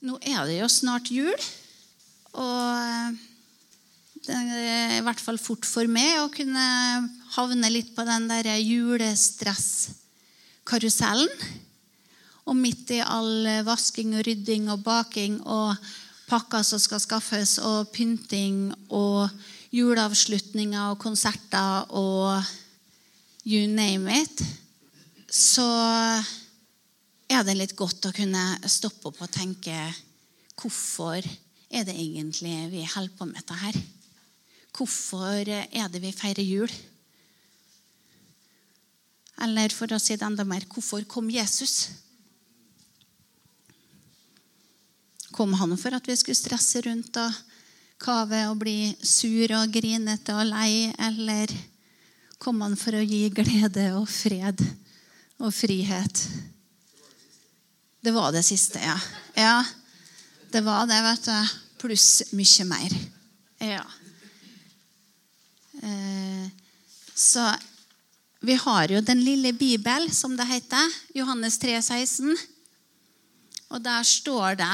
[0.00, 1.36] Nå er det jo snart jul,
[2.32, 3.12] og
[4.24, 6.62] det er i hvert fall fort for meg å kunne
[7.34, 11.28] havne litt på den der julestresskarusellen.
[12.48, 15.76] Og midt i all vasking og rydding og baking og
[16.30, 19.28] pakker som skal skaffes, og pynting og
[19.76, 22.40] juleavslutninger og konserter og
[23.44, 24.40] you name it,
[25.28, 25.68] så
[27.30, 29.74] er det litt godt å kunne stoppe opp og tenke
[30.58, 31.22] hvorfor
[31.70, 33.78] er det egentlig vi holder på med dette her?
[34.74, 36.72] Hvorfor er det vi feirer jul?
[39.40, 41.88] Eller for å si det enda mer hvorfor kom Jesus?
[45.30, 47.40] Kom han for at vi skulle stresse rundt og
[48.02, 50.90] kave og bli sur og grinete og lei?
[50.98, 51.54] Eller
[52.42, 54.60] kom han for å gi glede og fred
[55.40, 56.26] og frihet?
[58.00, 58.96] Det var det siste, ja.
[59.36, 59.64] Ja,
[60.52, 61.56] det var det, vet du.
[61.80, 62.94] Pluss mye mer.
[63.60, 63.84] Ja.
[65.82, 66.46] Eh,
[67.14, 67.44] så
[68.40, 70.96] vi har jo Den lille bibel, som det heter.
[71.14, 72.36] Johannes 3, 16.
[73.68, 74.72] Og der står det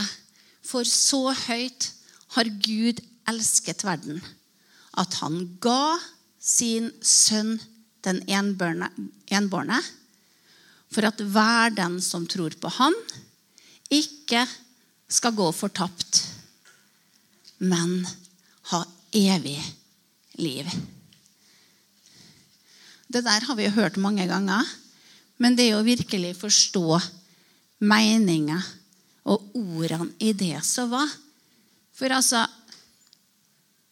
[0.63, 1.91] For så høyt
[2.37, 4.23] har Gud elsket verden,
[4.99, 5.99] at han ga
[6.39, 7.57] sin sønn
[8.07, 9.79] den enbårne,
[10.93, 12.95] for at hver den som tror på han,
[13.93, 14.45] ikke
[15.09, 16.23] skal gå fortapt,
[17.59, 18.01] men
[18.73, 18.83] ha
[19.15, 19.59] evig
[20.41, 20.71] liv.
[23.07, 24.67] Det der har vi hørt mange ganger,
[25.39, 26.99] men det å virkelig forstå
[27.87, 28.59] meninga
[29.27, 31.11] og ordene i det som var.
[31.97, 32.47] For altså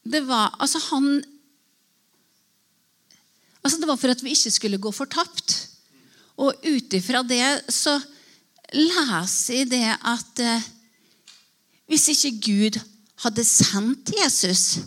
[0.05, 1.25] Det var Altså, han
[3.64, 5.73] Altså, det var for at vi ikke skulle gå fortapt.
[6.41, 7.95] Og ut ifra det så
[8.75, 10.67] leser jeg det at eh,
[11.91, 12.81] hvis ikke Gud
[13.23, 14.81] hadde sendt Jesus,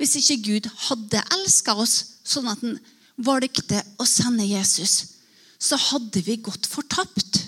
[0.00, 2.80] hvis ikke Gud hadde elska oss sånn at han
[3.22, 5.20] valgte å sende Jesus,
[5.62, 7.44] så hadde vi gått fortapt.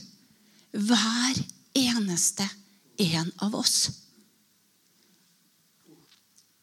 [0.74, 1.38] Hver
[1.74, 2.46] eneste
[2.98, 3.88] en av oss.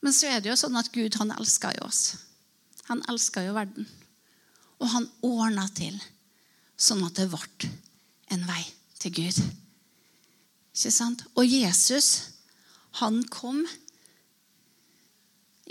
[0.02, 2.02] Men så er det jo sånn at Gud han elsker jo oss.
[2.88, 3.88] Han elsker jo verden.
[4.82, 5.96] Og han ordna til
[6.82, 7.70] sånn at det ble
[8.34, 8.64] en vei
[9.02, 9.40] til Gud.
[10.72, 11.24] Ikke sant?
[11.36, 12.32] Og Jesus,
[13.02, 13.64] han kom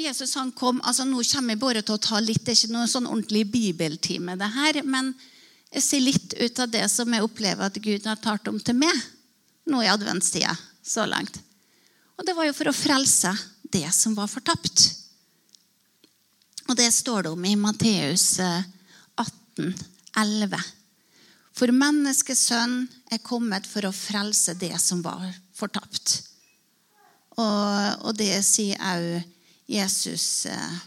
[0.00, 2.72] Jesus han kom, altså Nå kommer jeg bare til å ta litt, Det er ikke
[2.72, 5.12] noe sånn ordentlig bibeltime, det her, men
[5.71, 8.78] jeg ser litt ut av det som jeg opplever at Gud har talt om til
[8.81, 8.97] meg
[9.71, 11.37] nå i adventstida så langt.
[12.19, 13.31] Og det var jo for å frelse
[13.71, 14.88] det som var fortapt.
[16.66, 19.87] Og det står det om i Matteus 18, eh,
[20.19, 20.59] 11.
[21.60, 26.22] For menneskesønn er kommet for å frelse det som var fortapt.
[27.37, 29.21] Og, og det sier òg
[29.69, 30.78] Jesus eh,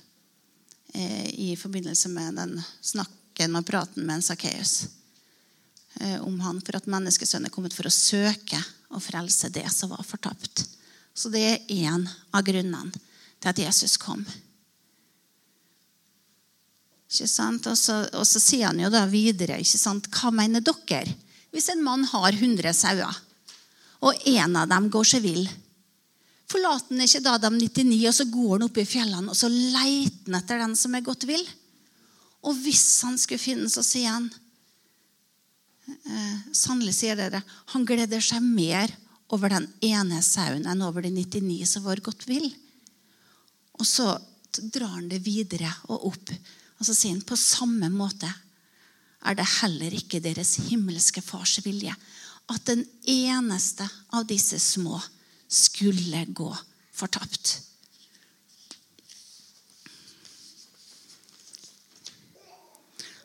[0.98, 4.88] eh, i forbindelse med den snakken og praten med Sakkeus
[6.02, 8.58] eh, om han, for at menneskesønnen er kommet for å søke
[8.90, 10.66] og frelse det som var fortapt.
[11.14, 12.90] Så det er én av grunnene
[13.38, 14.26] til at Jesus kom.
[17.14, 17.68] Ikke sant?
[17.70, 20.10] Og så, og så sier han jo da videre ikke sant?
[20.10, 21.14] Hva mener dere?
[21.54, 23.20] Hvis en mann har 100 sauer,
[24.04, 25.46] og en av dem går seg vill,
[26.54, 29.50] Forlater han ikke da de 99, og så går han opp i fjellene og så
[29.50, 31.44] leter han etter den som er gått vill?
[32.44, 34.28] Og hvis han skulle finne, så sier han
[35.88, 37.42] eh, Sannelig sier dere,
[37.74, 38.92] han gleder seg mer
[39.34, 42.52] over den ene sauen enn over de 99 som var gått vill.
[43.80, 44.12] Og så
[44.54, 46.34] drar han det videre og opp.
[46.84, 48.28] Og så sier han på samme måte
[49.24, 51.94] er det heller ikke deres himmelske fars vilje
[52.52, 54.98] at den eneste av disse små
[55.48, 56.50] skulle gå
[56.92, 57.54] fortapt.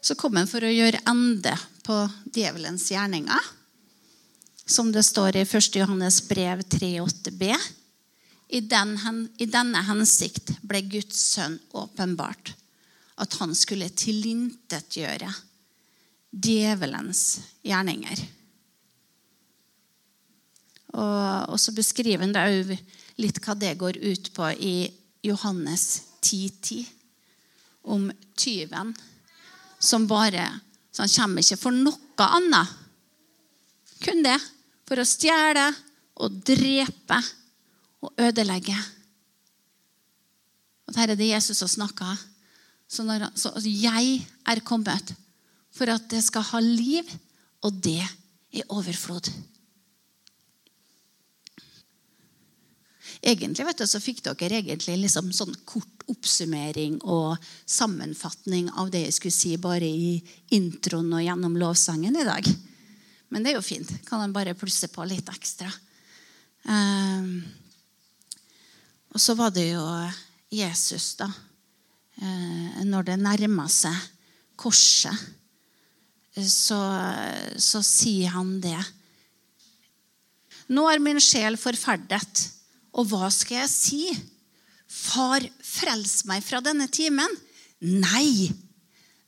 [0.06, 1.98] Så kom han for å gjøre ende på
[2.30, 3.50] djevelens gjerninger.
[4.70, 5.80] Som det står i 1.
[5.80, 7.50] Johannes brev 3,8b.
[8.54, 8.94] I, den,
[9.34, 12.54] I denne hensikt ble Guds sønn åpenbart.
[13.18, 15.30] At han skulle tilintetgjøre
[16.30, 17.22] djevelens
[17.66, 18.20] gjerninger.
[20.98, 22.76] Og, og så beskriver han òg
[23.18, 24.76] litt hva det går ut på i
[25.26, 26.06] Johannes 10.10.
[26.22, 26.86] 10,
[27.88, 28.94] om tyven
[29.78, 30.60] som bare
[30.92, 32.70] Så han kommer ikke for noe annet.
[34.02, 34.34] Kun det.
[34.88, 35.68] For å stjele
[36.18, 37.18] og drepe
[38.02, 38.74] og ødelegge.
[40.88, 42.18] Og Dette er det Jesus som snakker.
[42.88, 45.12] Så, når, så jeg er kommet
[45.74, 47.06] for at det skal ha liv,
[47.66, 48.02] og det
[48.54, 49.28] i overflod.
[53.18, 57.36] Egentlig vet du, så fikk dere egentlig liksom sånn kort oppsummering og
[57.68, 60.14] sammenfatning av det jeg skulle si bare i
[60.56, 62.46] introen og gjennom lovsangen i dag.
[63.28, 63.90] Men det er jo fint.
[64.08, 65.68] Kan en bare plusse på litt ekstra.
[66.64, 67.42] Um,
[69.12, 69.84] og så var det jo
[70.54, 71.28] Jesus, da.
[72.18, 73.94] Uh, når det nærmer seg
[74.58, 75.14] korset,
[76.38, 76.78] så,
[77.58, 78.78] så sier han det.
[80.74, 82.44] Nå er min sjel forferdet.
[82.98, 84.02] Og hva skal jeg si?
[84.88, 87.38] Far, frels meg fra denne timen?
[87.84, 88.48] Nei!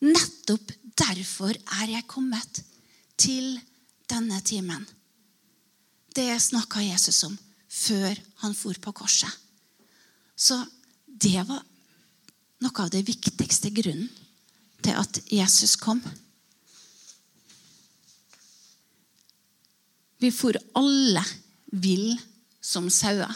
[0.00, 2.62] Nettopp derfor er jeg kommet
[3.20, 3.58] til
[4.10, 4.82] denne timen.
[6.16, 7.36] Det snakka Jesus om
[7.70, 9.30] før han for på korset.
[10.34, 10.56] Så
[11.06, 11.62] det var
[12.60, 14.08] noe av det viktigste grunnen
[14.80, 16.00] til at Jesus kom.
[20.20, 21.22] Vi for alle
[21.72, 22.12] vill
[22.60, 23.32] som sauer.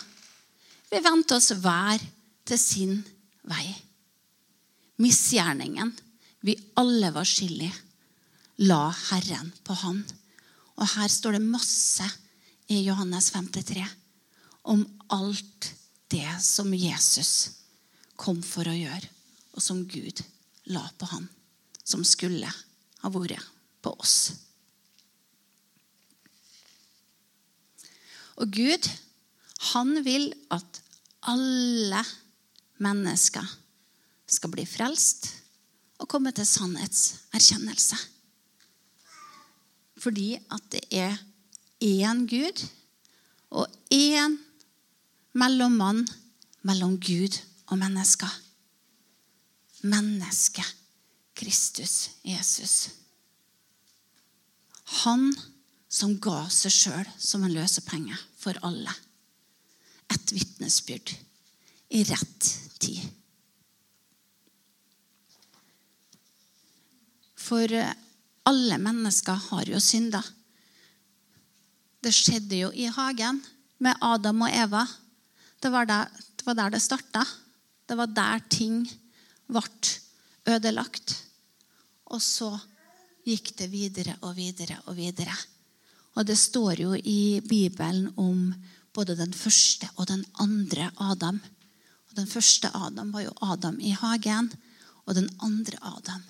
[0.90, 2.02] Vi vendte oss hver
[2.44, 2.98] til sin
[3.48, 3.66] vei.
[5.00, 5.94] Misgjerningen
[6.44, 7.70] vi alle var skyld i,
[8.68, 10.02] la Herren på han.
[10.76, 12.04] Og her står det masse
[12.68, 13.84] i Johannes 53
[14.74, 15.70] om alt
[16.12, 17.32] det som Jesus
[18.20, 19.08] kom for å gjøre,
[19.54, 20.22] og som Gud
[20.70, 21.28] la på han,
[21.84, 23.44] som skulle ha vært
[23.84, 24.32] på oss.
[28.40, 28.88] Og Gud,
[29.70, 30.80] han vil at
[31.30, 32.02] alle
[32.82, 33.46] mennesker
[34.26, 35.28] skal bli frelst
[36.02, 37.98] og komme til sannhetserkjennelse.
[40.02, 41.20] Fordi at det er
[41.84, 42.64] én Gud
[43.54, 44.36] og én
[45.32, 46.02] mellommann
[46.66, 47.38] mellom Gud
[47.70, 48.43] og mennesker.
[49.84, 50.66] Mennesket
[51.34, 52.90] Kristus Jesus.
[55.04, 55.28] Han
[55.88, 58.92] som ga seg sjøl som en løsepenge for alle
[60.14, 61.14] et vitnesbyrd
[61.94, 62.48] i rett
[62.82, 63.02] tid.
[67.44, 67.92] For eh,
[68.48, 70.22] alle mennesker har jo synda.
[72.04, 73.40] Det skjedde jo i hagen
[73.84, 74.84] med Adam og Eva.
[75.60, 77.24] Det var der det, var det starta.
[77.88, 78.84] Det var der ting
[79.48, 81.16] ble ødelagt.
[82.12, 82.52] Og så
[83.24, 85.34] gikk det videre og videre og videre.
[86.14, 88.52] Og det står jo i Bibelen om
[88.94, 91.40] både den første og den andre Adam.
[92.08, 94.52] Og Den første Adam var jo Adam i hagen,
[95.04, 96.22] og den andre Adam,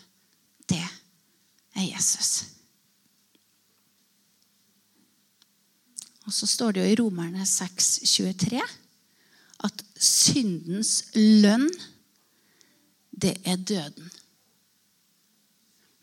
[0.68, 0.80] det
[1.74, 2.44] er Jesus.
[6.24, 8.62] Og så står det jo i Romerne 6, 23
[9.64, 11.68] at syndens lønn,
[13.22, 14.10] det er døden.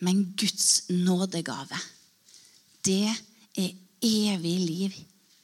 [0.02, 1.78] Men Guds nådegave,
[2.86, 3.12] det
[3.58, 3.70] er
[4.02, 4.96] evig liv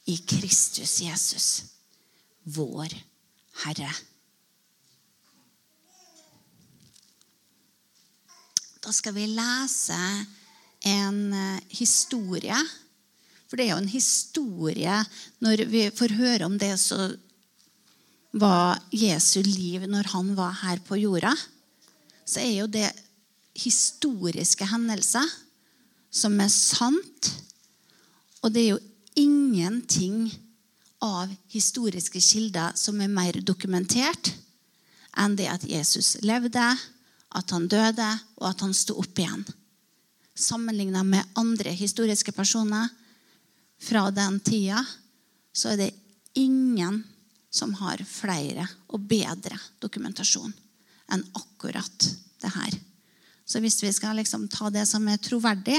[0.08, 1.48] i Kristus Jesus,
[2.44, 2.94] vår
[3.64, 3.92] Herre.
[8.82, 9.98] Da skal vi lese
[10.88, 12.56] en eh, historie.
[13.48, 14.98] For det er jo en historie
[15.44, 17.14] når vi får høre om det som
[18.38, 21.32] var Jesu liv når han var her på jorda.
[22.28, 22.90] Så er jo det
[23.56, 25.24] historiske hendelser
[26.12, 27.30] som er sant.
[28.44, 28.82] Og det er jo
[29.18, 30.28] ingenting
[31.04, 34.32] av historiske kilder som er mer dokumentert
[35.18, 36.62] enn det at Jesus levde,
[37.28, 38.06] at han døde,
[38.38, 39.42] og at han sto opp igjen.
[40.38, 42.86] Sammenligna med andre historiske personer
[43.82, 44.84] fra den tida,
[45.52, 45.90] så er det
[46.38, 47.02] ingen
[47.50, 50.54] som har flere og bedre dokumentasjon
[51.12, 52.08] enn akkurat
[52.42, 52.76] det her.
[53.48, 55.78] Så hvis vi skal liksom ta det som er troverdig,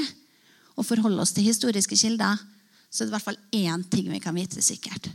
[0.79, 2.39] og forholde oss til historiske kilder,
[2.89, 5.09] så er det i hvert fall én ting vi kan vite sikkert.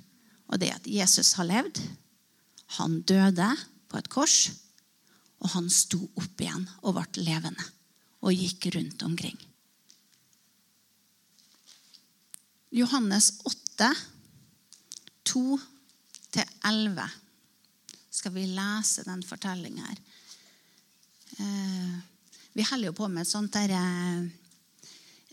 [0.52, 1.80] Og det er at Jesus har levd.
[2.76, 3.48] Han døde
[3.88, 4.52] på et kors.
[5.40, 7.64] Og han sto opp igjen og ble levende
[8.24, 9.36] og gikk rundt omkring.
[12.74, 13.90] Johannes 8,
[15.28, 17.23] 2-11
[18.14, 20.00] skal vi lese den fortellinga her.
[21.42, 21.92] Eh,
[22.54, 23.74] vi holder jo på med et sånt der,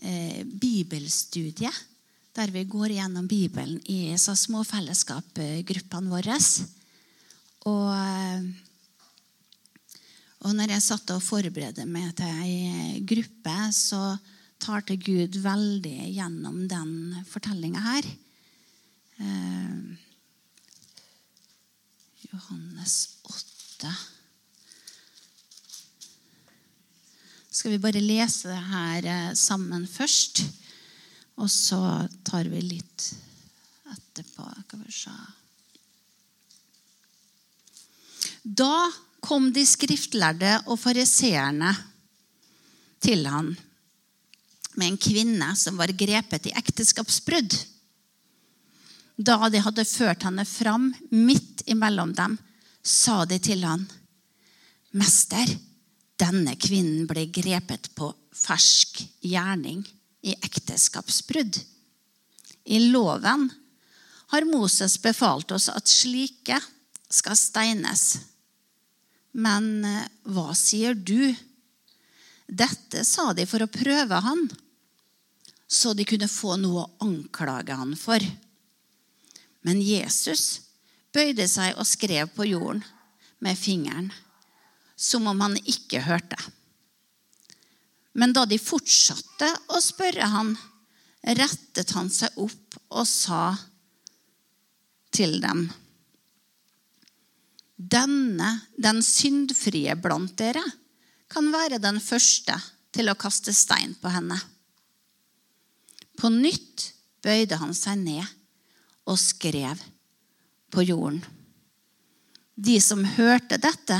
[0.02, 1.70] eh, bibelstudie
[2.32, 6.38] der vi går gjennom Bibelen i så små fellesskapgruppene våre.
[7.68, 8.46] Og, eh,
[10.42, 14.16] og når jeg satt og forberedte meg til ei gruppe, så
[14.62, 16.94] tar til Gud veldig gjennom den
[17.28, 18.08] fortellinga her.
[19.20, 20.11] Eh,
[22.32, 23.92] Johannes 8.
[27.52, 30.40] Skal vi bare lese det her eh, sammen først?
[31.36, 31.80] Og så
[32.24, 33.10] tar vi litt
[33.92, 34.46] etterpå.
[38.42, 38.72] Da
[39.20, 41.74] kom de skriftlærde og fariseerne
[43.04, 43.52] til han
[44.80, 47.60] med en kvinne som var grepet i ekteskapsbrudd.
[49.20, 52.38] Da de hadde ført henne fram midt imellom dem,
[52.82, 53.84] sa de til han,
[54.92, 55.48] Mester,
[56.20, 59.80] denne kvinnen ble grepet på fersk gjerning
[60.22, 61.56] i ekteskapsbrudd.
[62.64, 63.48] I loven
[64.32, 66.58] har Moses befalt oss at slike
[67.12, 68.04] skal steines.
[69.32, 71.32] Men eh, hva sier du?
[72.46, 74.44] Dette sa de for å prøve han,
[75.68, 78.20] så de kunne få noe å anklage han for.
[79.64, 80.60] Men Jesus
[81.12, 82.82] bøyde seg og skrev på jorden
[83.42, 84.10] med fingeren,
[84.96, 86.38] som om han ikke hørte.
[88.12, 90.52] Men da de fortsatte å spørre han,
[91.22, 93.52] rettet han seg opp og sa
[95.12, 95.68] til dem
[97.82, 100.62] Denne, den syndfrie blant dere,
[101.32, 102.54] kan være den første
[102.94, 104.36] til å kaste stein på henne.
[106.20, 106.92] På nytt
[107.24, 108.22] bøyde han seg ned
[109.08, 109.80] og skrev
[110.72, 111.20] på jorden.
[112.54, 113.98] De som hørte dette,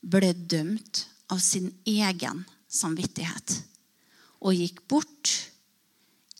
[0.00, 3.56] ble dømt av sin egen samvittighet
[4.38, 5.32] og gikk bort,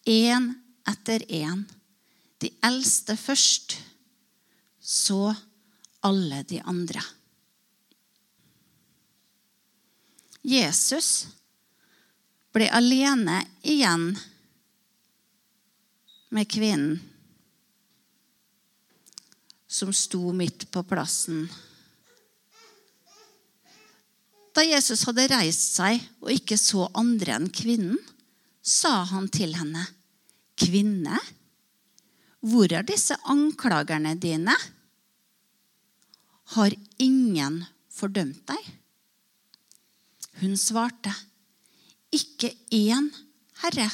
[0.07, 0.53] én
[0.89, 1.65] etter én.
[2.39, 3.75] De eldste først,
[4.79, 5.35] så
[6.07, 7.03] alle de andre.
[10.47, 11.27] Jesus
[12.55, 14.13] ble alene igjen
[16.33, 17.03] med kvinnen
[19.69, 21.45] som sto midt på plassen.
[24.57, 27.99] Da Jesus hadde reist seg og ikke så andre enn kvinnen,
[28.65, 29.85] sa han til henne,
[30.59, 31.21] 'Kvinne,
[32.43, 34.57] hvor er disse anklagerne dine?'
[36.57, 37.61] Har ingen
[37.93, 38.65] fordømt deg?
[40.41, 41.15] Hun svarte,
[42.11, 43.13] 'Ikke én,
[43.63, 43.93] Herre.'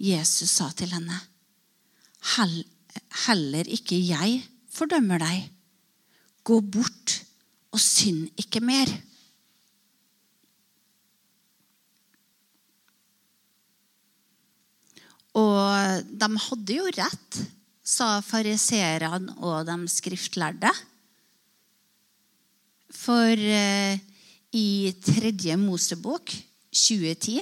[0.00, 1.18] Jesus sa til henne,
[2.90, 5.50] 'Heller ikke jeg fordømmer deg.
[6.44, 7.20] Gå bort
[7.72, 8.96] og synd ikke mer.'
[15.38, 17.36] Og de hadde jo rett,
[17.86, 20.72] sa fariseerne og de skriftlærde.
[22.90, 24.00] For eh,
[24.58, 26.32] i tredje Mosebok
[26.74, 27.38] 2010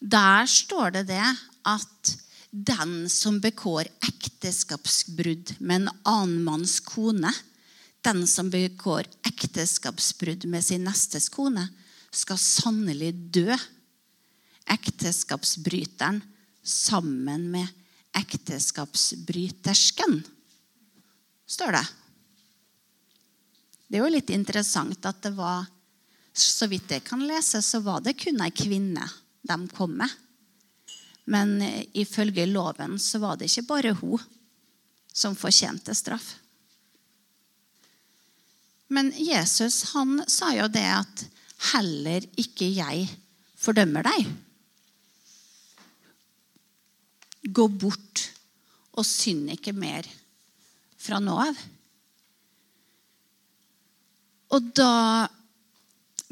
[0.00, 1.26] Der står det det
[1.68, 2.14] at
[2.52, 7.32] den som begår ekteskapsbrudd med en annen manns kone,
[8.04, 11.68] den som begår ekteskapsbrudd med sin nestes kone,
[12.12, 13.56] skal sannelig dø.
[14.68, 16.20] Ekteskapsbryteren
[16.62, 17.66] sammen med
[18.20, 20.22] ekteskapsbrytersken,
[21.48, 21.86] står det.
[23.88, 25.66] Det er jo litt interessant at det var
[26.32, 29.04] Så vidt jeg kan lese, så var det kun ei kvinne
[29.44, 30.08] de kom med.
[31.30, 31.58] Men
[31.94, 34.22] ifølge loven så var det ikke bare hun
[35.12, 36.34] som fortjente straff.
[38.92, 41.24] Men Jesus han sa jo det at
[41.72, 43.08] 'heller ikke jeg
[43.56, 44.32] fordømmer deg'.
[47.48, 48.30] Gå bort
[48.92, 50.08] og synd ikke mer
[50.98, 51.62] fra nå av.
[54.52, 55.28] Og da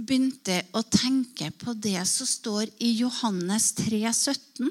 [0.06, 4.70] begynte å tenke på det som står i Johannes 3, 17.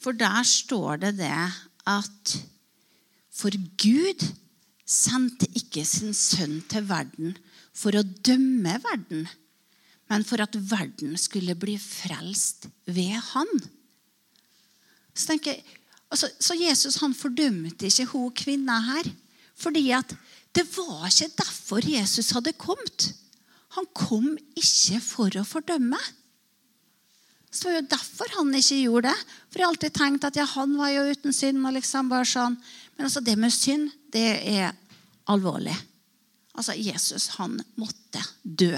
[0.00, 1.34] For der står det det
[1.88, 2.36] at
[3.40, 4.24] For Gud
[4.84, 7.36] sendte ikke sin sønn til verden
[7.76, 9.28] for å dømme verden,
[10.10, 13.48] men for at verden skulle bli frelst ved han.
[15.14, 15.60] Så, tenker,
[16.10, 19.08] altså, så Jesus han fordømte ikke hun kvinna her.
[19.60, 20.14] Fordi at
[20.56, 23.12] det var ikke derfor Jesus hadde kommet.
[23.76, 25.98] Han kom ikke for å fordømme.
[27.50, 29.28] Så det var jo derfor han ikke gjorde det.
[29.50, 31.62] For jeg har alltid tenkt at ja, han var jo uten synd.
[31.66, 32.58] og liksom bare sånn.
[32.96, 34.74] Men altså, det med synd, det er
[35.30, 35.74] alvorlig.
[36.54, 38.74] Altså, Jesus han måtte dø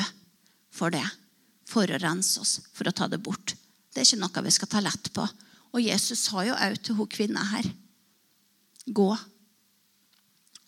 [0.72, 1.04] for det.
[1.68, 3.54] For å rense oss, for å ta det bort.
[3.92, 5.24] Det er ikke noe vi skal ta lett på.
[5.72, 7.68] Og Jesus sa jo òg til hun kvinna her
[8.92, 9.12] Gå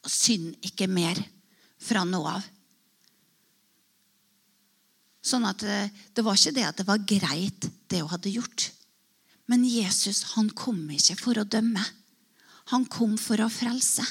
[0.04, 1.18] og synd ikke mer
[1.80, 2.44] fra nå av.
[5.24, 8.32] Sånn at det, eh, det var ikke det at det var greit, det hun hadde
[8.34, 8.68] gjort.
[9.48, 11.82] Men Jesus han kom ikke for å dømme.
[12.72, 14.04] Han kom for å frelse.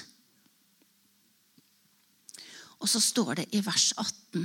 [2.82, 4.44] Og så står det i vers 18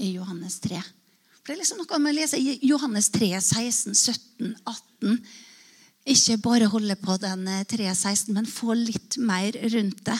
[0.00, 0.80] i Johannes 3.
[0.80, 5.20] For Det er liksom noe med å lese Johannes 3, 16, 17, 18.
[6.10, 10.18] Ikke bare holde på den 3.16, men få litt mer rundt det.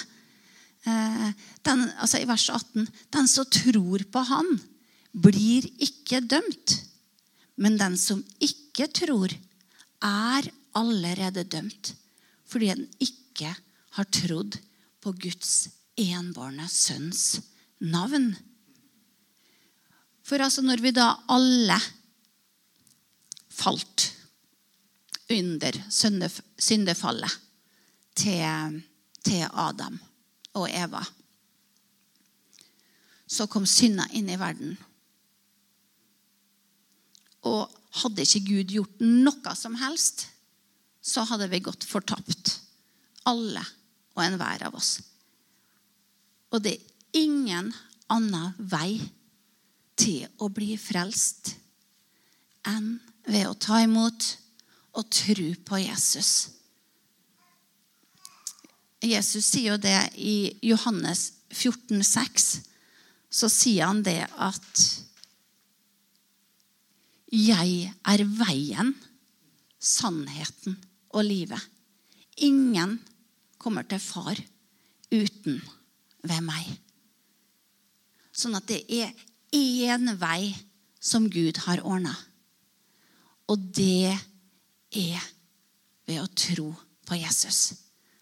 [1.66, 4.54] Den, altså I vers 18.: Den som tror på Han,
[5.12, 6.76] blir ikke dømt.
[7.60, 9.34] Men den som ikke tror,
[10.00, 10.46] er
[10.78, 11.94] allerede dømt
[12.50, 13.52] fordi den ikke
[13.94, 14.56] har trodd
[15.02, 15.68] på Guds
[16.00, 17.38] enbårne sønns
[17.78, 18.32] navn.
[20.26, 21.76] For altså når vi da alle
[23.54, 24.09] falt
[25.30, 27.38] under syndefallet
[28.18, 28.80] til,
[29.24, 29.98] til Adam
[30.58, 31.02] og Eva,
[33.30, 34.74] så kom synda inn i verden.
[37.46, 37.70] Og
[38.02, 40.26] hadde ikke Gud gjort noe som helst,
[41.00, 42.56] så hadde vi gått fortapt.
[43.30, 43.62] Alle
[44.16, 44.98] og enhver av oss.
[46.50, 47.70] Og det er ingen
[48.10, 48.98] annen vei
[50.00, 51.54] til å bli frelst
[52.66, 52.96] enn
[53.30, 54.26] ved å ta imot
[54.92, 56.32] og tro på Jesus.
[59.00, 62.60] Jesus sier jo det i Johannes 14, 14,6.
[63.30, 64.82] Så sier han det at
[67.30, 68.94] 'Jeg er veien,
[69.78, 70.76] sannheten
[71.10, 71.68] og livet'.
[72.36, 72.98] Ingen
[73.58, 74.36] kommer til far
[75.12, 75.62] uten
[76.22, 76.78] ved meg.
[78.32, 79.12] Sånn at det er
[79.54, 80.56] én vei
[81.00, 82.16] som Gud har ordna.
[83.46, 84.18] Og det
[84.90, 85.20] er
[86.08, 86.70] ved å tro
[87.06, 87.74] på Jesus.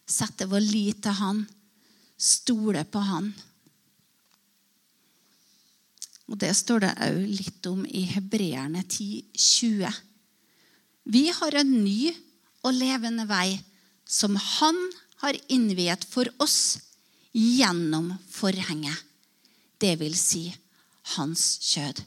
[0.08, 1.44] Sette vår lit til Han,
[2.16, 3.30] stole på Han.
[6.28, 10.00] Og Det står det òg litt om i Hebreerne 10, 20.
[11.08, 12.12] Vi har en ny
[12.66, 13.56] og levende vei
[14.04, 14.76] som Han
[15.22, 16.78] har innviet for oss
[17.32, 18.96] gjennom forhenget.
[19.78, 20.50] Det vil si
[21.14, 22.02] hans kjød.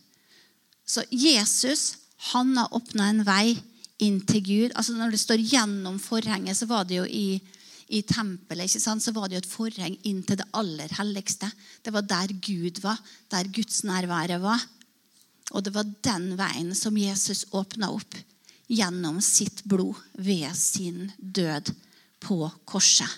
[0.85, 1.95] Så Jesus
[2.31, 3.55] han har åpna en vei
[4.01, 4.75] inn til Gud.
[4.75, 7.41] Altså Når det står 'gjennom forhenget', så var det jo i,
[7.89, 9.03] i tempelet ikke sant?
[9.03, 11.51] så var det jo et forheng inn til det aller helligste.
[11.83, 12.99] Det var der Gud var,
[13.29, 14.61] der Guds nærvære var.
[15.51, 18.15] Og det var den veien som Jesus åpna opp
[18.71, 21.73] gjennom sitt blod ved sin død
[22.19, 23.09] på korset.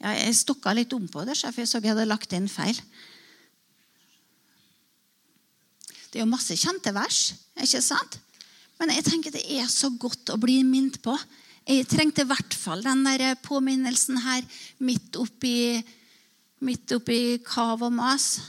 [0.00, 2.78] Ja, jeg stokka litt om på det, for jeg så jeg hadde lagt inn feil.
[6.10, 7.20] Det er jo masse kjente vers,
[7.54, 8.18] ikke sant?
[8.80, 11.14] Men jeg tenker det er så godt å bli minnet på.
[11.68, 14.46] Jeg trengte i hvert fall den der påminnelsen her
[14.82, 15.78] midt oppi,
[16.66, 18.40] midt oppi kav og mas.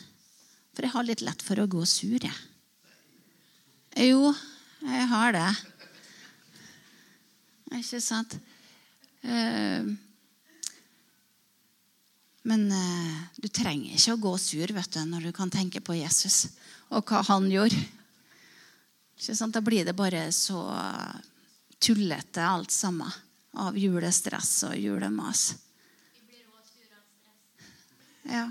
[0.72, 2.38] For jeg har litt lett for å gå sur, jeg.
[4.08, 4.32] Jo,
[4.88, 5.50] jeg har det.
[7.78, 8.40] Ikke sant?
[9.22, 9.92] Uh,
[12.50, 15.94] men eh, du trenger ikke å gå sur vet du, når du kan tenke på
[15.94, 16.48] Jesus
[16.92, 17.82] og hva han gjorde.
[19.52, 20.62] Da blir det bare så
[21.82, 23.12] tullete alt sammen
[23.62, 25.52] av julestress og julemas.
[28.28, 28.48] Ja.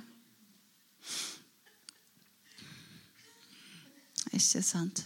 [4.30, 5.04] Ikke sant?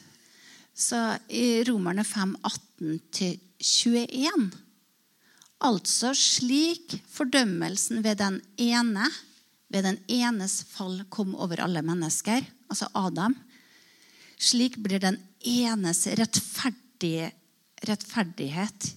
[0.74, 0.98] Så
[1.30, 2.36] i Romerne 5,
[2.80, 4.50] 18-21
[5.64, 9.06] Altså slik fordømmelsen ved den ene,
[9.74, 13.34] ved den enes fall kom over alle mennesker, altså Adam,
[14.38, 17.32] slik blir den enes rettferdige,
[17.84, 18.92] rettferdighet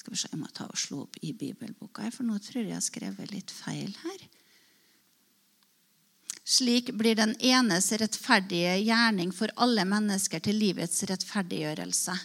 [0.00, 2.70] Skal vi se, Jeg må ta og slå opp i bibelboka, for nå tror jeg
[2.70, 4.22] jeg har skrevet litt feil her.
[6.40, 12.16] Slik blir den enes rettferdige gjerning for alle mennesker til livets rettferdiggjørelse.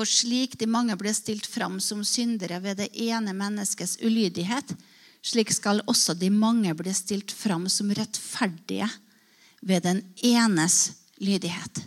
[0.00, 4.70] For slik de mange ble stilt fram som syndere ved det ene menneskets ulydighet,
[5.20, 8.86] slik skal også de mange bli stilt fram som rettferdige
[9.60, 10.76] ved den enes
[11.20, 11.82] lydighet.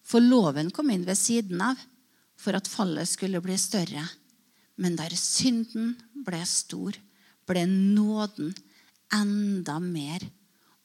[0.00, 1.82] For loven kom inn ved siden av
[2.40, 4.06] for at fallet skulle bli større.
[4.80, 5.92] Men der synden
[6.24, 6.96] ble stor,
[7.44, 8.56] ble nåden
[9.12, 10.24] enda mer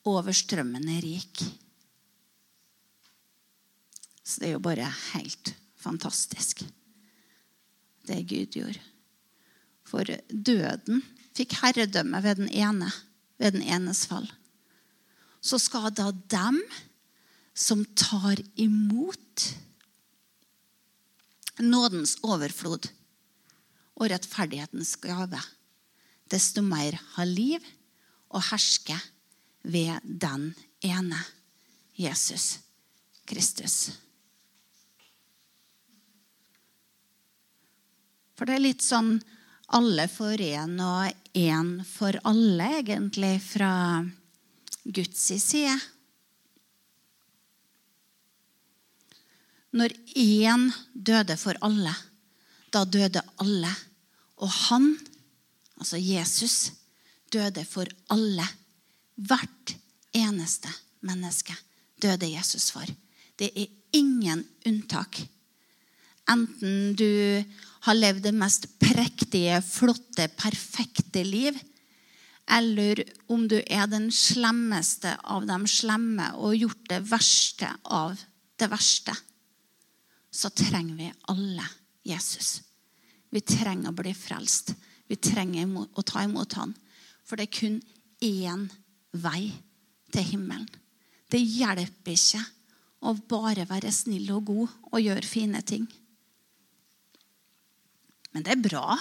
[0.04, 1.46] overstrømmende rik.
[4.20, 6.62] Så det er jo bare helt fantastisk,
[8.08, 8.82] det Gud gjorde.
[9.88, 11.02] For døden
[11.36, 12.90] fikk herredømme ved den ene,
[13.40, 14.28] ved den enes fall.
[15.40, 16.60] Så skal da dem
[17.56, 19.48] som tar imot
[21.60, 22.88] nådens overflod
[24.00, 25.40] og rettferdighetens gave,
[26.30, 27.64] desto mer ha liv
[28.30, 28.96] og herske
[29.62, 30.52] ved den
[30.86, 31.18] ene
[31.98, 32.60] Jesus
[33.28, 33.90] Kristus.
[38.40, 39.18] For det er litt sånn
[39.76, 44.00] alle for én og én for alle, egentlig, fra
[44.80, 45.74] Guds side.
[49.76, 51.92] Når én døde for alle,
[52.72, 53.74] da døde alle.
[54.40, 54.88] Og han,
[55.76, 56.56] altså Jesus,
[57.28, 58.48] døde for alle.
[59.20, 59.76] Hvert
[60.16, 60.72] eneste
[61.04, 61.60] menneske
[62.00, 62.88] døde Jesus for.
[63.36, 63.68] Det er
[64.00, 65.20] ingen unntak.
[66.24, 67.10] Enten du
[67.86, 71.56] har levd det mest prektige, flotte, perfekte liv,
[72.50, 78.18] eller om du er den slemmeste av de slemme og gjort det verste av
[78.58, 79.14] det verste,
[80.30, 81.66] så trenger vi alle
[82.06, 82.60] Jesus.
[83.30, 84.74] Vi trenger å bli frelst.
[85.06, 86.74] Vi trenger å ta imot han.
[87.26, 87.78] For det er kun
[88.22, 88.66] én
[89.14, 89.50] vei
[90.10, 90.68] til himmelen.
[91.30, 92.42] Det hjelper ikke
[93.06, 95.86] å bare være snill og god og gjøre fine ting.
[98.34, 98.98] Men det er bra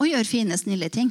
[0.00, 1.10] å gjøre fine, snille ting.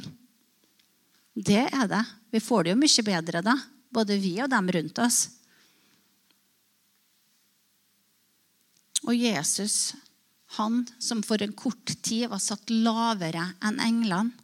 [1.34, 2.02] Det er det.
[2.30, 3.56] Vi får det jo mye bedre da,
[3.90, 5.20] både vi og dem rundt oss.
[9.06, 9.94] Og Jesus,
[10.58, 14.36] han som for en kort tid var satt lavere enn englene,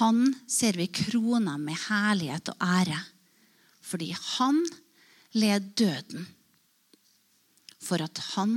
[0.00, 2.96] han ser vi krona med herlighet og ære,
[3.86, 4.58] fordi han
[5.38, 6.24] led døden
[7.78, 8.56] for at han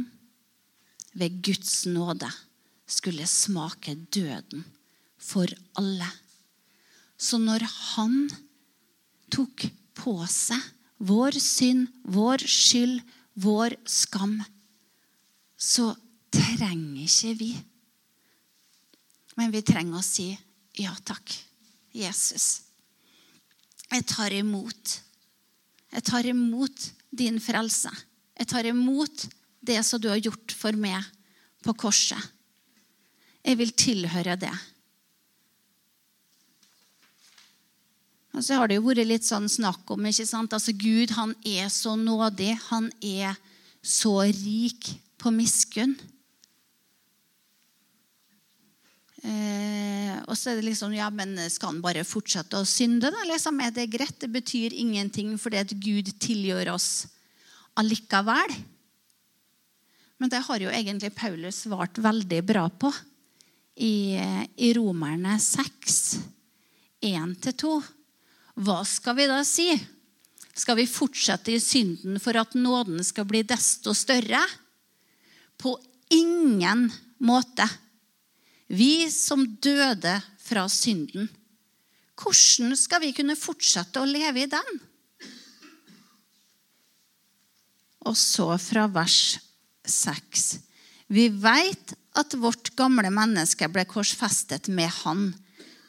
[1.14, 2.32] ved Guds nåde
[2.90, 4.66] skulle smake døden
[5.20, 5.50] for
[5.80, 6.10] alle.
[7.20, 8.30] Så når han
[9.32, 9.68] tok
[10.00, 10.62] på seg
[11.00, 13.02] vår synd, vår skyld,
[13.40, 14.40] vår skam,
[15.60, 15.92] så
[16.32, 17.52] trenger ikke vi
[19.40, 20.34] Men vi trenger å si
[20.80, 21.32] ja takk,
[21.96, 22.62] Jesus.
[23.90, 24.96] Jeg tar imot.
[25.90, 27.92] Jeg tar imot din frelse.
[28.36, 29.26] Jeg tar imot
[29.64, 31.08] det som du har gjort for meg
[31.64, 32.20] på korset.
[33.46, 34.54] Jeg vil tilhøre det.
[38.36, 40.54] Og så har det jo vært litt sånn snakk om ikke sant?
[40.56, 42.54] Altså Gud han er så nådig.
[42.70, 43.36] Han er
[43.84, 45.98] så rik på miskunn.
[49.20, 53.26] Eh, og så er det liksom Ja, men skal han bare fortsette å synde, da?
[53.28, 54.16] Liksom, er det greit?
[54.22, 57.10] Det betyr ingenting fordi at Gud tilgjør oss
[57.80, 58.56] allikevel.
[60.20, 62.92] Men det har jo egentlig Paulus svart veldig bra på
[63.80, 64.20] i,
[64.56, 66.20] i Romerne 6,
[67.02, 67.72] 1-2.
[68.60, 69.70] Hva skal vi da si?
[70.60, 74.42] Skal vi fortsette i synden for at nåden skal bli desto større?
[75.56, 75.78] På
[76.12, 76.90] ingen
[77.24, 77.68] måte.
[78.68, 81.30] Vi som døde fra synden,
[82.20, 84.82] hvordan skal vi kunne fortsette å leve i den?
[88.10, 89.38] Og så fra vers
[89.88, 90.50] 6.
[91.10, 95.30] Vi veit at vårt gamle menneske ble korsfestet med Han,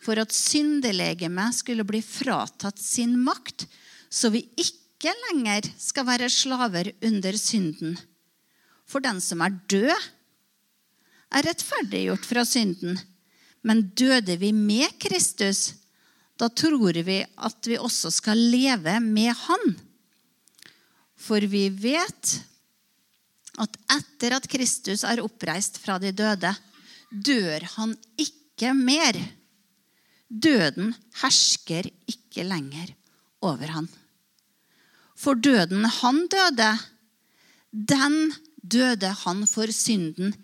[0.04, 3.66] for at syndelegemet skulle bli fratatt sin makt,
[4.08, 7.98] så vi ikke lenger skal være slaver under synden.
[8.88, 10.08] For den som er død,
[11.30, 12.98] er rettferdiggjort fra synden.
[13.62, 15.74] Men døde vi med Kristus,
[16.40, 19.74] da tror vi at vi også skal leve med Han.
[21.20, 22.38] For vi vet
[23.60, 26.52] at etter at Kristus er oppreist fra de døde,
[27.10, 29.18] dør han ikke mer.
[30.30, 32.94] Døden hersker ikke lenger
[33.42, 33.88] over han.
[35.20, 36.70] For døden han døde,
[37.72, 40.34] den døde han for synden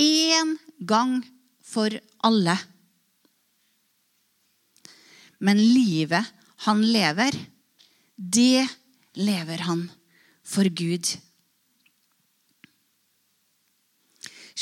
[0.00, 0.56] én
[0.86, 1.20] gang
[1.60, 1.90] for
[2.24, 2.56] alle.
[5.42, 6.30] Men livet
[6.66, 7.34] han lever,
[8.16, 8.68] det
[9.18, 9.88] lever han
[10.46, 11.16] for Gud.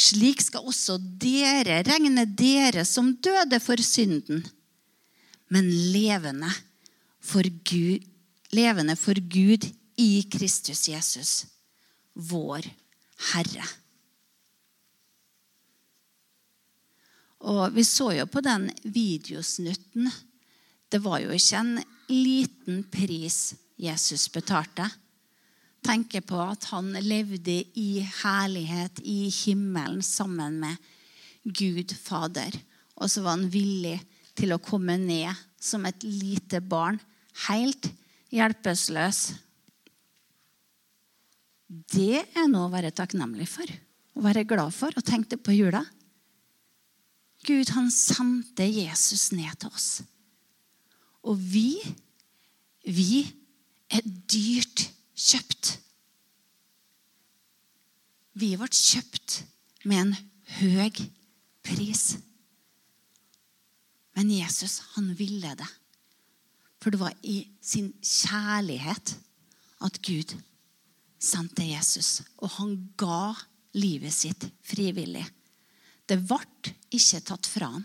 [0.01, 4.41] Slik skal også dere regne dere som døde for synden,
[5.53, 6.49] men levende
[7.21, 8.01] for Gud,
[8.57, 9.67] levende for Gud
[10.01, 11.33] i Kristus Jesus,
[12.15, 12.65] vår
[13.33, 13.67] Herre.
[17.41, 20.11] Og Vi så jo på den videosnutten.
[20.91, 21.77] Det var jo ikke en
[22.11, 24.89] liten pris Jesus betalte
[25.85, 30.91] tenker på at han levde i herlighet i himmelen sammen med
[31.45, 32.55] Gud Fader.
[33.01, 33.97] Og så var han villig
[34.37, 37.01] til å komme ned som et lite barn,
[37.49, 37.91] helt
[38.33, 39.23] hjelpeløs.
[41.95, 43.67] Det er noe å være takknemlig for,
[44.17, 45.83] å være glad for og tenke på jula.
[47.47, 49.91] Gud, han sendte Jesus ned til oss.
[51.25, 51.79] Og vi,
[52.85, 53.23] vi
[53.93, 55.75] er dyrt kjøpt.
[58.41, 59.41] Vi ble kjøpt
[59.85, 60.15] med en
[60.61, 61.03] høy
[61.67, 62.05] pris.
[64.17, 65.69] Men Jesus, han ville det.
[66.81, 69.15] For det var i sin kjærlighet
[69.85, 70.33] at Gud
[71.21, 73.35] sendte Jesus, og han ga
[73.77, 75.27] livet sitt frivillig.
[76.09, 77.85] Det ble ikke tatt fra han.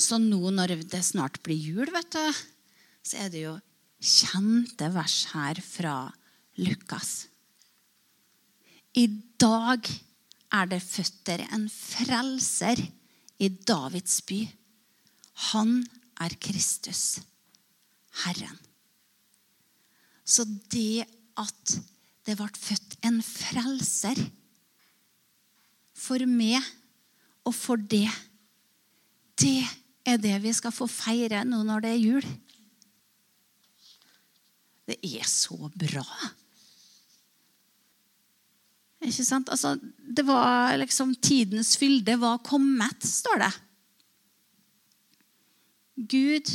[0.00, 2.38] Så nå når det snart blir jul, vet du,
[3.06, 3.56] så er det jo
[4.00, 5.96] kjente vers her fra
[6.60, 7.26] Lukas.
[8.96, 9.06] I
[9.40, 9.86] dag
[10.50, 12.80] er det født dere en frelser
[13.40, 14.40] i Davids by.
[15.52, 15.78] Han
[16.20, 17.20] er Kristus,
[18.24, 18.58] Herren.
[20.24, 21.06] Så det
[21.40, 21.76] at
[22.26, 24.18] det ble født en frelser
[25.96, 26.60] for meg
[27.48, 28.08] og for det,
[29.40, 29.64] det
[30.06, 32.26] er det vi skal få feire nå når det er jul.
[34.90, 36.04] Det er så bra.
[39.00, 39.48] Ikke sant?
[39.52, 43.52] Altså, det var liksom Tidens fylde var kommet, står det.
[46.10, 46.50] Gud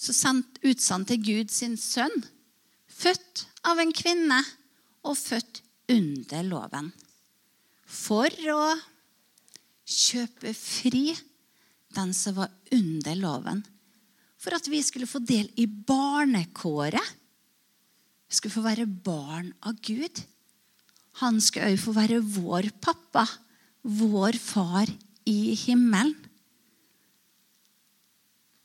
[0.00, 2.22] så sendt, utsendte Gud sin sønn,
[2.88, 4.38] født av en kvinne
[5.04, 5.60] og født
[5.92, 6.88] under loven,
[7.84, 8.62] for å
[9.84, 11.10] kjøpe fri
[11.96, 13.62] den som var under loven,
[14.40, 17.16] for at vi skulle få del i barnekåret.
[18.30, 20.22] Vi skulle få være barn av Gud.
[21.20, 23.26] Han skulle òg få være vår pappa,
[23.82, 24.90] vår far
[25.28, 26.14] i himmelen.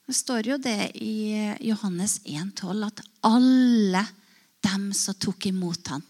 [0.05, 1.33] Det står jo det i
[1.65, 4.03] Johannes 1,12 at alle
[4.65, 6.03] dem som tok imot ham,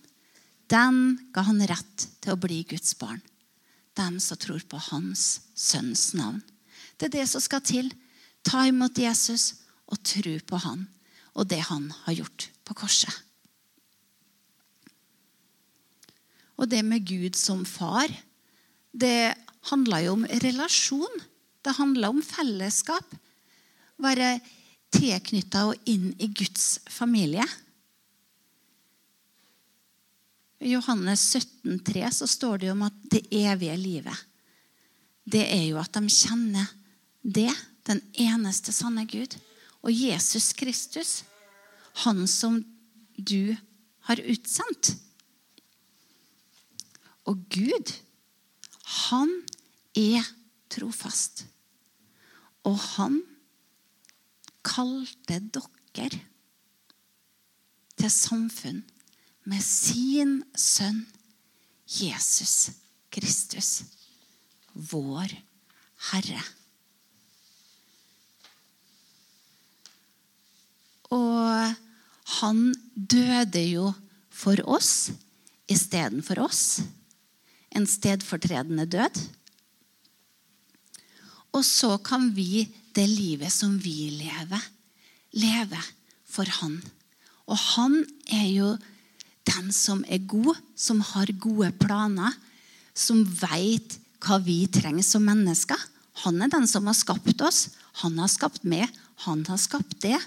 [0.68, 0.98] den
[1.32, 3.22] ga han rett til å bli Guds barn.
[3.96, 6.42] Dem som tror på hans sønns navn.
[6.98, 7.88] Det er det som skal til.
[8.46, 9.54] Ta imot Jesus
[9.90, 10.86] og tro på han
[11.36, 13.12] og det han har gjort på korset.
[16.56, 18.08] Og det med Gud som far,
[18.96, 19.36] det
[19.72, 21.20] handler jo om relasjon.
[21.60, 23.18] Det handler om fellesskap.
[24.00, 24.38] Være
[24.96, 27.44] tilknytta og inn i Guds familie.
[30.64, 34.24] I Johannes 17, 3, så står det jo om at det evige livet,
[35.26, 36.70] det er jo at de kjenner
[37.22, 37.52] det,
[37.86, 39.38] den eneste sanne Gud.
[39.86, 41.24] Og Jesus Kristus,
[42.06, 42.62] han som
[43.18, 43.56] du
[44.10, 44.96] har utsendt.
[47.26, 47.94] Og Gud,
[49.10, 49.32] han
[49.98, 50.26] er
[50.70, 51.46] trofast.
[52.66, 53.22] Og han
[54.66, 56.22] kalte dere
[57.96, 58.82] til samfunn
[59.46, 61.06] med sin sønn
[61.86, 62.72] Jesus
[63.14, 63.84] Kristus,
[64.74, 65.32] vår
[66.10, 66.42] Herre.
[71.14, 71.76] Og
[72.40, 72.62] han
[72.96, 73.92] døde jo
[74.34, 75.12] for oss
[75.72, 76.82] istedenfor oss.
[77.76, 79.20] En stedfortredende død.
[81.56, 84.62] Og så kan vi, det livet som vi lever,
[85.36, 85.80] leve
[86.28, 86.80] for han.
[87.46, 88.02] Og han
[88.34, 88.70] er jo
[89.46, 92.34] den som er god, som har gode planer,
[92.96, 95.80] som veit hva vi trenger som mennesker.
[96.26, 97.68] Han er den som har skapt oss.
[98.02, 98.90] Han har skapt meg.
[99.28, 100.18] Han har skapt det.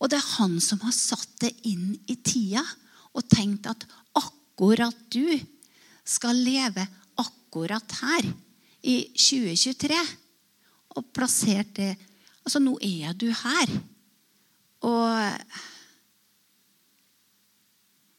[0.00, 2.64] Og det er han som har satt det inn i tida
[3.16, 3.86] og tenkt at
[4.18, 5.38] akkurat du
[6.06, 6.84] skal leve
[7.20, 8.28] akkurat her
[8.86, 10.02] i 2023.
[10.96, 11.94] Og plassert det
[12.46, 13.70] Altså, nå er du her.
[14.86, 15.08] Og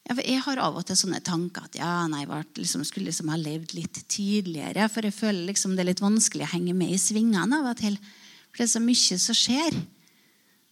[0.07, 3.37] jeg har av og til sånne tanker at ja, nei, jeg liksom, skulle liksom ha
[3.39, 4.89] levd litt tidligere.
[4.91, 7.79] For jeg føler liksom det er litt vanskelig å henge med i svingene av og
[7.79, 7.95] til.
[8.49, 9.79] For det er så mye som skjer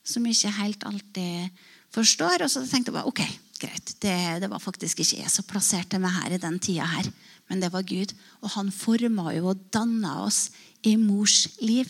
[0.05, 1.65] som ikke helt alltid
[1.95, 2.45] forstår.
[2.45, 3.23] Og så tenkte jeg bare ok,
[3.59, 3.95] greit.
[4.03, 7.09] Det, det var faktisk ikke jeg som plasserte meg her i den tida her.
[7.49, 8.13] Men det var Gud.
[8.43, 10.49] Og han forma jo og danna oss
[10.85, 11.89] i mors liv.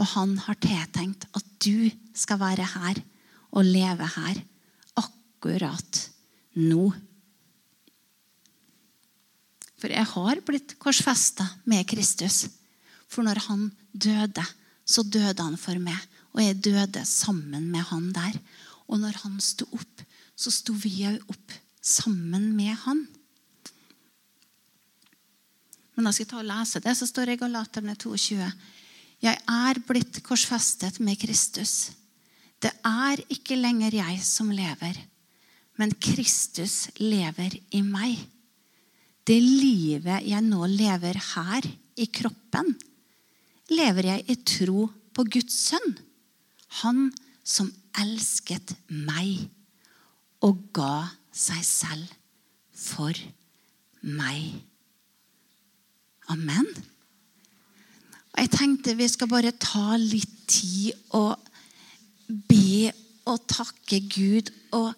[0.00, 3.02] Og han har tiltenkt at du skal være her
[3.50, 4.42] og leve her
[5.00, 6.04] akkurat
[6.60, 6.90] nå.
[9.80, 12.44] For jeg har blitt korsfesta med Kristus.
[13.10, 14.44] For når han døde,
[14.84, 15.98] så døde han for meg.
[16.34, 18.36] Og jeg døde sammen med han der.
[18.90, 20.04] Og når han sto opp,
[20.38, 23.04] så sto vi òg opp sammen med han.
[25.94, 28.50] Men da skal jeg ta og lese det, så står det i Galaterne 22.
[29.20, 31.92] Jeg er blitt korsfestet med Kristus.
[32.60, 34.96] Det er ikke lenger jeg som lever,
[35.80, 38.16] men Kristus lever i meg.
[39.28, 41.68] Det livet jeg nå lever her,
[42.00, 42.70] i kroppen,
[43.68, 45.98] lever jeg i tro på Guds sønn
[46.80, 47.10] han
[47.44, 49.48] som elsket meg
[50.46, 52.14] og ga seg selv
[52.76, 53.16] for
[54.00, 54.54] meg.
[56.30, 56.68] Amen.
[58.30, 61.36] Og Jeg tenkte vi skal bare ta litt tid og
[62.48, 62.92] be
[63.28, 64.94] og takke Gud og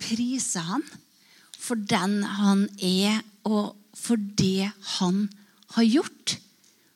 [0.00, 0.84] prise Han
[1.66, 5.26] for den han er, og for det han
[5.74, 6.36] har gjort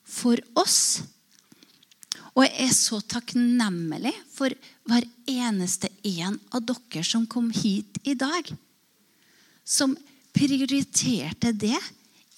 [0.06, 1.02] for oss.
[2.36, 4.54] Og jeg er så takknemlig for
[4.88, 8.46] hver eneste en av dere som kom hit i dag.
[9.66, 9.96] Som
[10.36, 11.78] prioriterte det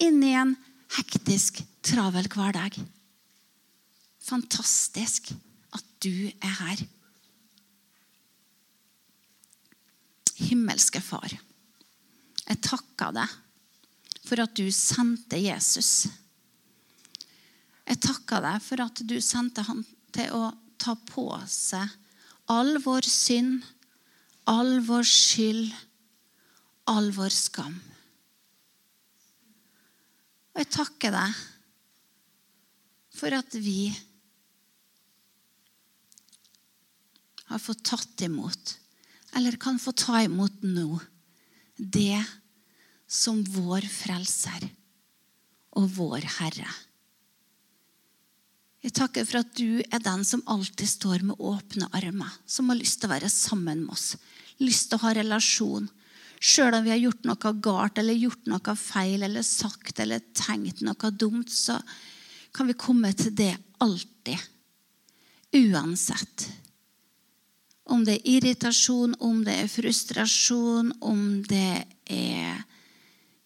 [0.02, 0.56] inn i en
[0.96, 2.76] hektisk, travel hverdag.
[4.22, 5.32] Fantastisk
[5.74, 6.82] at du er her.
[10.42, 11.32] Himmelske Far,
[12.42, 13.38] jeg takker deg
[14.22, 16.08] for at du sendte Jesus.
[17.92, 19.82] Jeg takker deg for at du sendte han
[20.16, 20.46] til å
[20.80, 21.90] ta på seg
[22.52, 23.58] all vår synd,
[24.48, 25.74] all vår skyld,
[26.88, 27.74] all vår skam.
[30.52, 31.42] Og jeg takker deg
[33.12, 33.90] for at vi
[37.50, 38.72] har fått tatt imot,
[39.36, 40.96] eller kan få ta imot nå,
[41.76, 42.24] det
[43.04, 44.64] som vår frelser
[45.76, 46.72] og vår Herre.
[48.82, 52.80] Jeg takker for at du er den som alltid står med åpne armer, som har
[52.80, 54.16] lyst til å være sammen med oss,
[54.58, 55.86] lyst til å ha relasjon.
[56.42, 60.82] Sjøl om vi har gjort noe galt eller gjort noe feil eller sagt eller tenkt
[60.82, 61.78] noe dumt, så
[62.52, 64.50] kan vi komme til det alltid.
[65.52, 66.48] Uansett.
[67.86, 72.62] Om det er irritasjon, om det er frustrasjon, om det er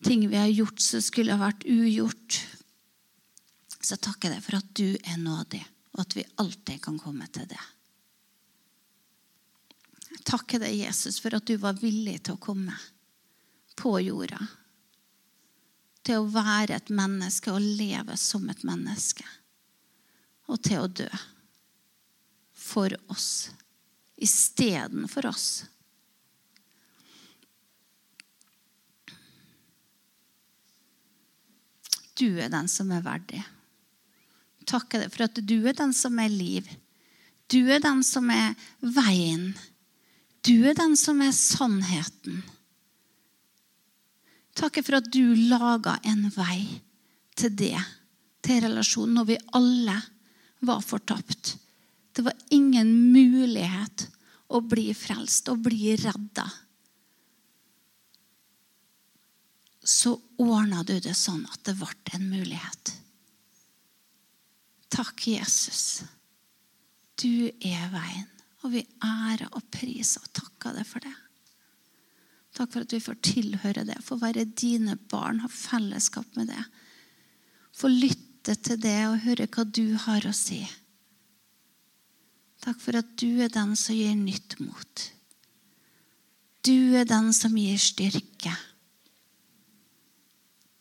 [0.07, 2.41] ting vi har gjort som skulle ha vært ugjort,
[3.87, 5.63] så takker jeg deg for at du er nådig,
[5.95, 7.63] og at vi alltid kan komme til det.
[10.11, 12.75] Jeg takker deg, Jesus, for at du var villig til å komme
[13.79, 14.41] på jorda.
[16.07, 19.27] Til å være et menneske og leve som et menneske.
[20.51, 21.09] Og til å dø
[22.57, 23.51] for oss
[24.17, 25.49] istedenfor oss.
[32.17, 33.43] Du er den som er verdig
[34.67, 36.67] takker deg for at du er den som er liv.
[37.51, 39.53] Du er den som er veien.
[40.47, 42.43] Du er den som er sannheten.
[44.57, 46.65] Takker for at du laga en vei
[47.37, 47.79] til det,
[48.43, 49.97] til relasjonen, når vi alle
[50.67, 51.57] var fortapt.
[52.17, 54.07] Det var ingen mulighet
[54.49, 56.47] å bli frelst og bli redda.
[59.87, 62.95] Så ordna du det sånn at det ble en mulighet.
[64.97, 66.07] Takk, Jesus.
[67.21, 68.29] Du er veien.
[68.65, 71.13] Og vi ærer og priser og takker deg for det.
[72.57, 76.63] Takk for at vi får tilhøre det, få være dine barn, ha fellesskap med det.
[77.77, 80.63] Få lytte til det og høre hva du har å si.
[82.65, 85.05] Takk for at du er den som gir nytt mot.
[86.67, 88.55] Du er den som gir styrke.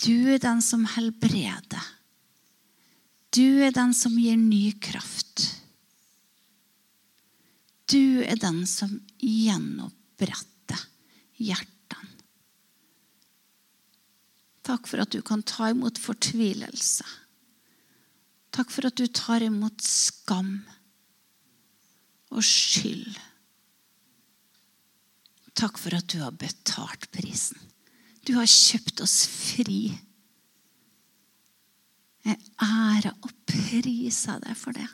[0.02, 1.92] Du er den som helbreder.
[3.36, 5.44] Du er den som gir ny kraft.
[7.92, 10.86] Du er den som gjenoppretter
[11.36, 11.74] hjertene.
[14.66, 17.06] Takk for at du kan ta imot fortvilelse.
[18.56, 20.56] Takk for at du tar imot skam
[22.32, 23.20] og skyld.
[25.56, 27.60] Takk for at du har betalt prisen.
[28.26, 29.94] Du har kjøpt oss fri
[32.26, 34.88] jeg ærer og priser deg for det.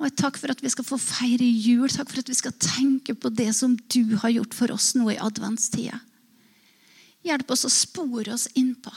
[0.00, 1.88] Og jeg Takk for at vi skal få feire jul.
[1.92, 5.10] Takk for at vi skal tenke på det som du har gjort for oss nå
[5.12, 6.00] i adventstida.
[7.26, 8.92] Hjelp oss å spore oss innpå.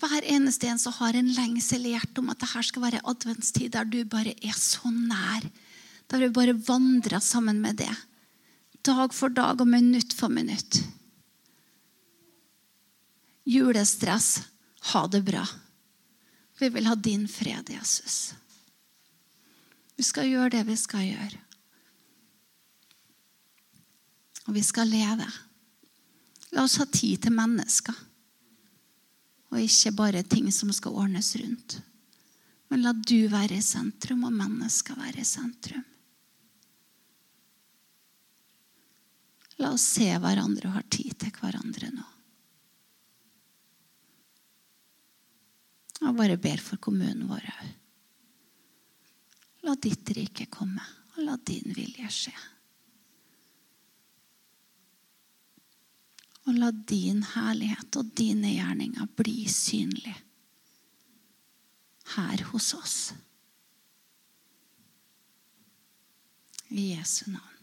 [0.00, 3.72] Hver eneste en som har en lengsel i hjertet om at dette skal være adventstid
[3.72, 5.48] der du bare er så nær.
[6.12, 7.92] Der vi bare vandrer sammen med det.
[8.84, 10.82] Dag for dag og minutt for minutt.
[13.48, 14.42] Julestress
[14.80, 15.46] ha det bra.
[16.58, 18.34] Vi vil ha din fred, Jesus.
[19.96, 21.40] Vi skal gjøre det vi skal gjøre.
[24.48, 25.26] Og vi skal leve.
[26.56, 27.96] La oss ha tid til mennesker.
[29.50, 31.78] Og ikke bare ting som skal ordnes rundt.
[32.70, 35.84] Men la du være i sentrum, og mennesker være i sentrum.
[39.60, 42.06] La oss se hverandre og ha tid til hverandre nå.
[46.00, 47.68] Jeg bare ber for kommunen vår òg.
[49.68, 50.84] La ditt rike komme,
[51.14, 52.34] og la din vilje skje.
[56.48, 60.16] Og la din herlighet og dine gjerninger bli synlig
[62.16, 62.98] her hos oss.
[66.70, 67.60] I Jesu navn.